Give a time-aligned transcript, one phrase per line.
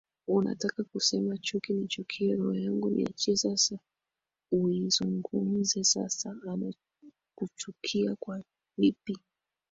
[0.27, 3.79] unataka kusema chuki nichukie roho yangu niachie sasa
[4.51, 8.43] uizungumze sasa anakuchukia kwa
[8.77, 9.17] vipi